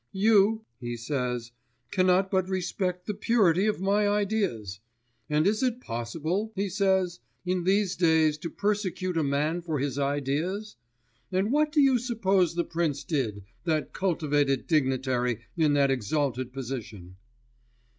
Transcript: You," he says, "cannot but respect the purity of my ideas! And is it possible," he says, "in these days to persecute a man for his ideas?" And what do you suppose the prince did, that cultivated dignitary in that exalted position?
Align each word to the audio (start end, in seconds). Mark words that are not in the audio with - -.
You," 0.13 0.65
he 0.79 0.97
says, 0.97 1.51
"cannot 1.91 2.31
but 2.31 2.49
respect 2.49 3.05
the 3.05 3.13
purity 3.13 3.67
of 3.67 3.79
my 3.79 4.09
ideas! 4.09 4.79
And 5.29 5.45
is 5.45 5.61
it 5.61 5.79
possible," 5.79 6.51
he 6.55 6.69
says, 6.69 7.19
"in 7.45 7.65
these 7.65 7.95
days 7.95 8.39
to 8.39 8.49
persecute 8.49 9.15
a 9.15 9.21
man 9.23 9.61
for 9.61 9.77
his 9.77 9.99
ideas?" 9.99 10.75
And 11.31 11.51
what 11.51 11.71
do 11.71 11.79
you 11.79 11.99
suppose 11.99 12.55
the 12.55 12.63
prince 12.63 13.03
did, 13.03 13.43
that 13.65 13.93
cultivated 13.93 14.65
dignitary 14.65 15.41
in 15.55 15.73
that 15.73 15.91
exalted 15.91 16.51
position? 16.51 17.17